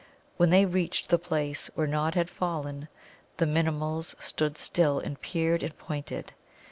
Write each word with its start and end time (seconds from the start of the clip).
When 0.37 0.49
they 0.49 0.65
reached 0.65 1.09
the 1.09 1.19
place 1.19 1.69
where 1.75 1.85
Nod 1.85 2.15
had 2.15 2.27
fallen, 2.27 2.87
the 3.37 3.45
Minimuls 3.45 4.15
stood 4.19 4.57
still 4.57 4.97
and 4.97 5.21
peered 5.21 5.61
and 5.61 5.77
pointed. 5.77 6.33